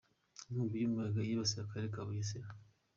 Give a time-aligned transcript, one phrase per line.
[0.49, 2.49] Inkubi y’umuyaga yibasiye Akarere ka Bugesera